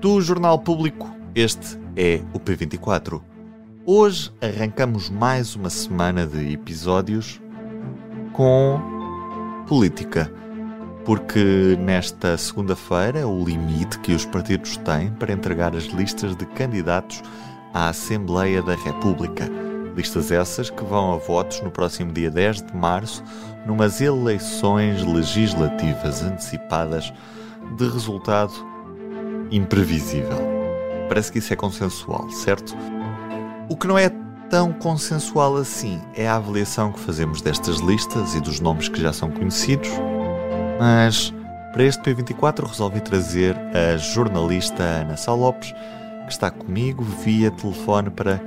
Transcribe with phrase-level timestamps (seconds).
[0.00, 3.20] Do Jornal Público, este é o P24.
[3.84, 7.40] Hoje arrancamos mais uma semana de episódios
[8.32, 8.80] com
[9.66, 10.32] política.
[11.04, 16.46] Porque nesta segunda-feira é o limite que os partidos têm para entregar as listas de
[16.46, 17.20] candidatos
[17.74, 19.50] à Assembleia da República.
[19.96, 23.24] Listas essas que vão a votos no próximo dia 10 de março,
[23.66, 27.12] numas eleições legislativas antecipadas
[27.76, 28.67] de resultado
[29.50, 30.38] imprevisível.
[31.08, 32.76] Parece que isso é consensual, certo?
[33.68, 34.10] O que não é
[34.50, 39.12] tão consensual assim é a avaliação que fazemos destas listas e dos nomes que já
[39.12, 39.90] são conhecidos,
[40.78, 41.32] mas
[41.72, 45.72] para este P24 resolvi trazer a jornalista Ana Sá Lopes,
[46.26, 48.40] que está comigo via telefone para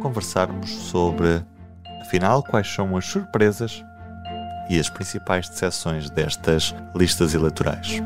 [0.00, 1.44] conversarmos sobre,
[2.00, 3.84] afinal, quais são as surpresas
[4.68, 8.02] e as principais decepções destas listas eleitorais.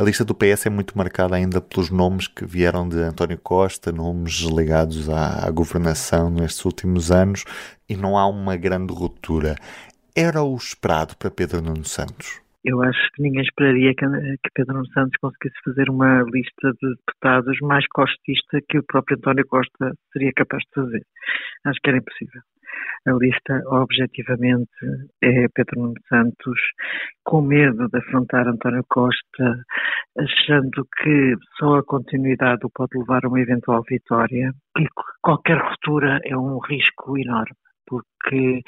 [0.00, 3.92] A lista do PS é muito marcada ainda pelos nomes que vieram de António Costa,
[3.92, 7.44] nomes ligados à, à governação nestes últimos anos,
[7.86, 9.56] e não há uma grande ruptura.
[10.16, 12.40] Era o esperado para Pedro Nuno Santos?
[12.64, 16.94] Eu acho que ninguém esperaria que, que Pedro Nuno Santos conseguisse fazer uma lista de
[16.96, 21.02] deputados mais costista que o próprio António Costa seria capaz de fazer.
[21.66, 22.40] Acho que era impossível.
[23.06, 24.70] A lista, objetivamente,
[25.22, 26.60] é Pedro Nuno Santos
[27.24, 29.64] com medo de afrontar António Costa,
[30.18, 34.86] achando que só a continuidade o pode levar a uma eventual vitória e
[35.22, 38.62] qualquer ruptura é um risco enorme, porque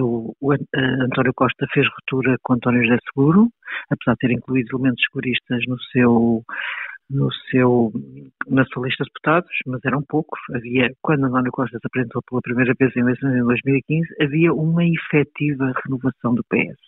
[0.00, 3.48] o, o António Costa fez ruptura com António José Seguro,
[3.90, 6.42] apesar de ter incluído elementos seguristas no seu
[7.12, 7.92] no seu,
[8.48, 10.40] na sua lista de deputados, mas eram poucos.
[10.54, 14.84] Havia, quando António Costa se apresentou pela primeira vez em eleições em 2015, havia uma
[14.84, 16.80] efetiva renovação do PS.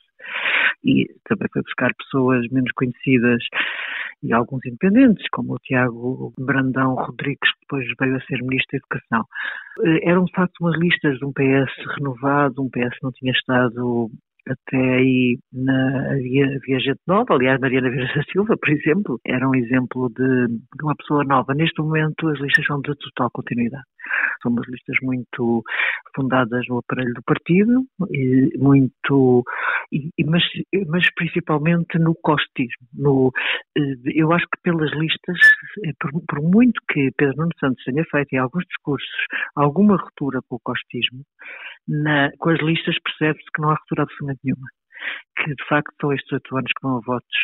[0.83, 3.43] E também foi buscar pessoas menos conhecidas
[4.23, 8.79] e alguns independentes, como o Tiago Brandão Rodrigues, que depois veio a ser Ministro da
[8.79, 9.25] Educação.
[9.85, 13.33] Eh, eram, de facto, umas listas de um PS renovado, um PS que não tinha
[13.33, 14.11] estado
[14.49, 19.49] até aí na, havia, havia gente nova, aliás, Mariana Vieira da Silva, por exemplo, era
[19.49, 21.55] um exemplo de, de, uma pessoa nova.
[21.55, 23.85] Neste momento, as listas são de total continuidade.
[24.43, 25.63] São umas listas muito
[26.15, 29.43] fundadas no aparelho do partido, e muito,
[29.93, 30.43] e, mas,
[30.89, 32.87] mas principalmente no costismo.
[32.93, 33.33] No,
[33.77, 33.81] eh,
[34.15, 35.39] eu acho que pelas listas,
[35.85, 39.09] eh, por, por muito que Pedro Nuno Santos tenha feito em alguns discursos
[39.57, 41.23] alguma ruptura com o costismo,
[41.89, 44.69] na, com as listas percebe-se que não há ruptura absolutamente nenhuma.
[45.37, 47.37] Que de facto são estes oito anos que vão a votos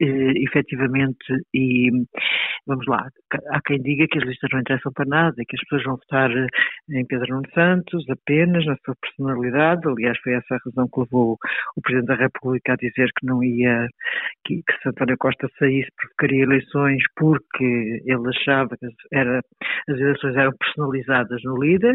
[0.00, 1.24] eh, efetivamente,
[1.54, 1.90] e
[2.66, 3.08] vamos lá,
[3.50, 6.30] há quem diga que as listas não interessam para nada, que as pessoas vão votar
[6.30, 6.46] eh,
[6.90, 11.38] em Pedro Nuno Santos apenas na sua personalidade, aliás foi essa a razão que levou
[11.76, 13.86] o Presidente da República a dizer que não ia,
[14.44, 19.40] que, que Costa saísse provocaria eleições porque ele achava que era,
[19.88, 21.94] as eleições eram personalizadas no líder,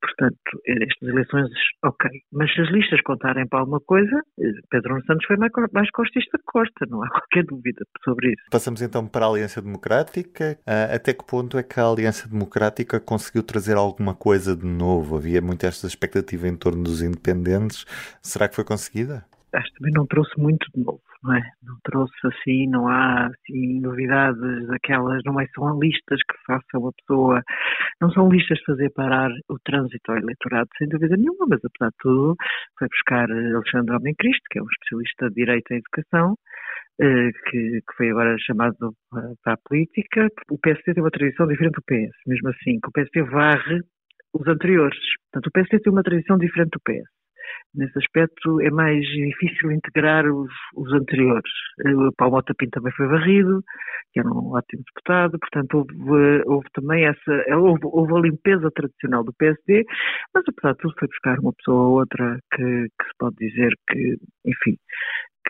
[0.00, 0.36] portanto,
[0.66, 1.48] estas eleições,
[1.84, 5.52] ok, mas se as listas contarem para alguma coisa, eh, Pedro Nuno Santos foi mais,
[5.72, 8.42] mais costista que Costa, não há qualquer dúvida sobre isso.
[8.50, 10.58] Passamos então para a Aliança Democrática.
[10.66, 15.16] Uh, até que ponto é que a Aliança Democrática conseguiu trazer alguma coisa de novo?
[15.16, 17.84] Havia muito esta expectativa em torno dos independentes.
[18.22, 19.24] Será que foi conseguida?
[19.54, 21.42] Acho que também não trouxe muito de novo, não é?
[21.62, 26.92] Não trouxe assim, não há assim, novidades daquelas, não é, são listas que façam a
[26.92, 27.42] pessoa,
[27.98, 31.88] não são listas de fazer parar o trânsito ao eleitorado, sem dúvida nenhuma, mas apesar
[31.88, 32.36] de tudo,
[32.78, 36.36] foi buscar Alexandre Homem Cristo, que é um especialista de Direito à Educação,
[36.98, 38.92] que, que, foi agora chamado
[39.42, 40.28] para a política.
[40.50, 43.80] O PSD tem uma tradição diferente do PS, mesmo assim, que o PSD varre
[44.34, 44.98] os anteriores.
[45.30, 47.08] Portanto, o PSD tem uma tradição diferente do PS.
[47.74, 51.50] Nesse aspecto é mais difícil integrar os, os anteriores.
[51.84, 53.62] Eh, o Paulo Mota Pinto também foi varrido,
[54.12, 59.24] que era um ótimo deputado, portanto houve, houve também essa, houve, houve, a limpeza tradicional
[59.24, 59.84] do PSD,
[60.34, 63.72] mas apesar de tudo foi buscar uma pessoa ou outra que, que se pode dizer
[63.88, 64.76] que, enfim,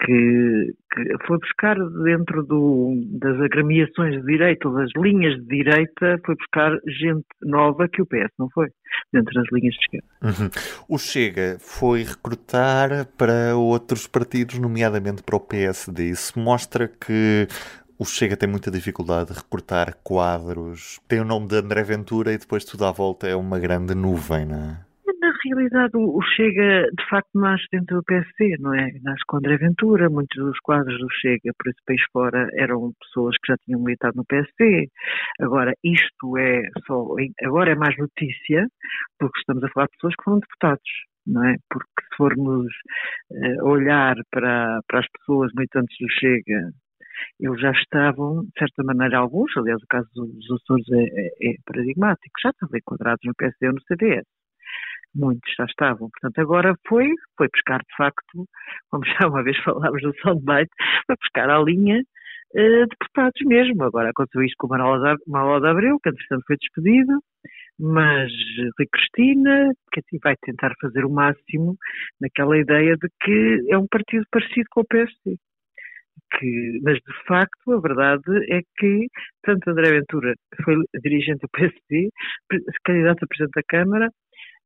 [0.04, 6.20] que, que, foi buscar dentro do, das agremiações de direita, ou das linhas de direita,
[6.24, 8.68] foi buscar gente nova que o PS não foi,
[9.12, 10.06] dentro das linhas de esquerda.
[10.22, 10.50] Uhum.
[10.88, 16.10] O Chega foi recrutar para outros partidos, nomeadamente para o PSD.
[16.10, 17.46] Isso mostra que
[17.98, 21.00] o Chega tem muita dificuldade de recortar quadros.
[21.08, 24.46] Tem o nome de André Ventura e depois tudo à volta é uma grande nuvem,
[24.46, 24.87] não é?
[25.28, 28.90] Na realidade, o Chega de facto nasce dentro do PSD, não é?
[29.02, 33.36] Nasce com André Ventura, muitos dos quadros do Chega por esse país fora eram pessoas
[33.36, 34.88] que já tinham militado no PSD.
[35.38, 37.04] Agora, isto é só,
[37.44, 38.66] agora é mais notícia,
[39.18, 40.90] porque estamos a falar de pessoas que foram deputados,
[41.26, 41.56] não é?
[41.68, 42.72] Porque se formos
[43.30, 46.70] uh, olhar para, para as pessoas militantes do Chega
[47.40, 51.54] eles já estavam, de certa maneira, alguns, aliás, o caso dos Açores é, é, é
[51.66, 54.24] paradigmático, já estavam enquadrados no PSD ou no CDS.
[55.14, 56.08] Muitos já estavam.
[56.10, 58.46] Portanto, agora foi, foi buscar, de facto,
[58.90, 60.70] como já uma vez falámos no soundbite,
[61.06, 63.82] foi buscar a linha uh, deputados mesmo.
[63.84, 67.18] Agora aconteceu isto com o Manuel de Abreu, que entretanto foi despedido,
[67.78, 68.30] mas
[68.78, 71.76] Rui Cristina, que assim vai tentar fazer o máximo
[72.20, 75.36] naquela ideia de que é um partido parecido com o PSD
[76.36, 79.06] que, mas de facto a verdade é que
[79.42, 80.34] tanto André Ventura
[80.64, 82.10] foi dirigente do PSD,
[82.84, 84.10] candidato a Presidente da Câmara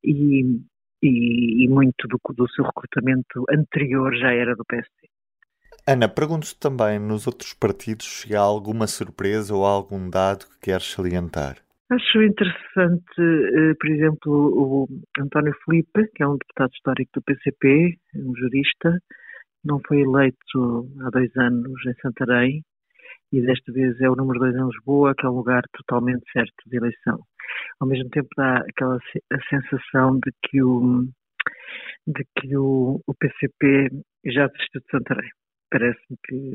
[0.04, 0.60] e,
[1.02, 5.08] e, e muito do, do, seu recrutamento anterior já era do PSD.
[5.86, 10.90] Ana, pergunto também nos outros partidos se há alguma surpresa ou algum dado que queres
[10.92, 11.56] salientar.
[11.90, 14.88] Acho interessante, eh, por exemplo, o
[15.18, 18.98] António Felipe, que é um deputado histórico do PCP, um jurista,
[19.64, 22.64] não foi eleito há dois anos em Santarém
[23.32, 26.54] e desta vez é o número dois em Lisboa, que é um lugar totalmente certo
[26.66, 27.20] de eleição.
[27.80, 31.06] Ao mesmo tempo dá aquela a sensação de que o
[32.06, 33.88] de que o, o PCP
[34.26, 35.30] já desistiu de Santarém.
[35.70, 36.52] Parece-me que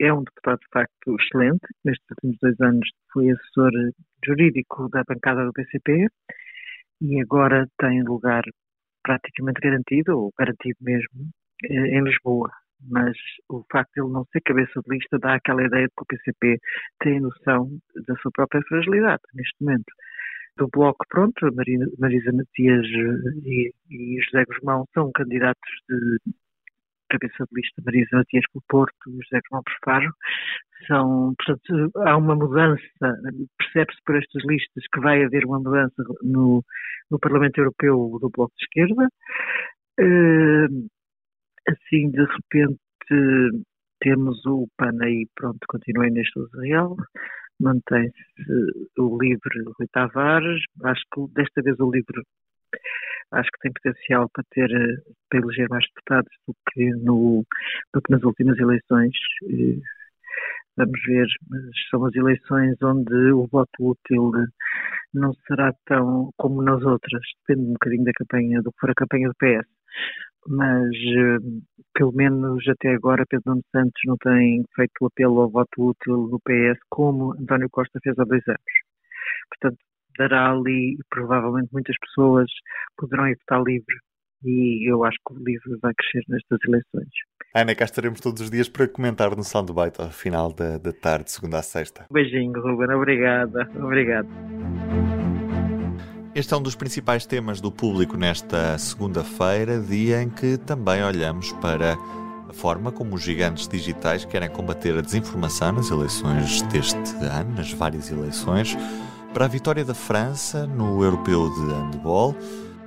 [0.00, 3.70] é um deputado de facto excelente, nestes últimos dois anos foi assessor
[4.24, 6.06] jurídico da bancada do PCP
[7.00, 8.42] e agora tem lugar
[9.02, 11.30] praticamente garantido, ou garantido mesmo,
[11.64, 12.50] em Lisboa.
[12.88, 13.16] Mas
[13.48, 16.06] o facto de ele não ser cabeça de lista dá aquela ideia de que o
[16.06, 16.58] PCP
[17.00, 17.70] tem noção
[18.06, 19.92] da sua própria fragilidade neste momento.
[20.56, 21.54] Do Bloco, pronto,
[21.98, 22.86] Marisa Matias
[23.44, 26.32] e, e José Guzmão são candidatos de
[27.08, 30.12] cabeça de lista Marisa Matias pelo Porto e José Guzmão por Faro.
[30.86, 32.82] São, portanto, há uma mudança,
[33.58, 36.64] percebe-se por estas listas que vai haver uma mudança no,
[37.10, 39.08] no Parlamento Europeu do Bloco de Esquerda.
[39.98, 40.88] Uh,
[41.68, 42.78] assim de repente
[44.00, 46.96] temos o PAN aí, pronto, continua neste real,
[47.60, 48.14] mantém-se
[48.98, 52.22] o livre Rui Tavares, acho que desta vez o livre
[53.32, 54.70] acho que tem potencial para ter
[55.28, 57.44] para eleger mais deputados do que, no,
[57.92, 59.12] do que nas últimas eleições.
[60.76, 64.30] Vamos ver, mas são as eleições onde o voto útil
[65.14, 68.94] não será tão como nas outras, depende um bocadinho da campanha, do que for a
[68.94, 69.66] campanha do PS
[70.48, 71.38] mas eh,
[71.94, 76.28] pelo menos até agora Pedro Nuno Santos não tem feito o apelo ao voto útil
[76.28, 78.60] do PS como António Costa fez há dois anos.
[79.48, 79.78] Portanto,
[80.18, 82.50] dará ali, provavelmente muitas pessoas
[82.96, 83.96] poderão ir votar livre
[84.44, 87.10] e eu acho que o livre vai crescer nestas eleições.
[87.54, 91.30] Ana, cá estaremos todos os dias para comentar no Soundbite ao final da, da tarde,
[91.30, 92.06] segunda a sexta.
[92.10, 92.94] Um beijinho, Ruben.
[92.94, 93.68] Obrigada.
[93.76, 94.28] Obrigado.
[96.36, 101.50] Este é um dos principais temas do público nesta segunda-feira, dia em que também olhamos
[101.62, 101.96] para
[102.46, 107.72] a forma como os gigantes digitais querem combater a desinformação nas eleições deste ano, nas
[107.72, 108.76] várias eleições,
[109.32, 112.36] para a vitória da França no Europeu de Handball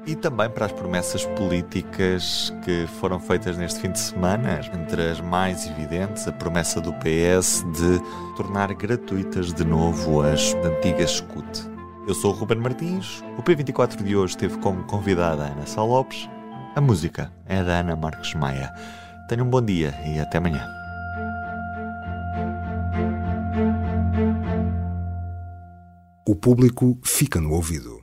[0.06, 5.20] e também para as promessas políticas que foram feitas neste fim de semana, entre as
[5.22, 8.00] mais evidentes, a promessa do PS de
[8.38, 11.69] tornar gratuitas de novo as antigas SCUT.
[12.10, 13.24] Eu sou o Ruben Martins.
[13.38, 16.28] O P24 de hoje teve como convidada Ana Sá Lopes.
[16.76, 18.74] A música é da Ana Marques Maia.
[19.28, 20.68] Tenha um bom dia e até amanhã.
[26.28, 27.99] O público fica no ouvido.